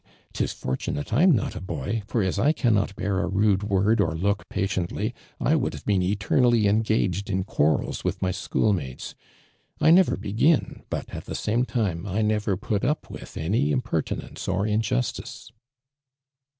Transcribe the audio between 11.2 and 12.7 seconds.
the same time, I never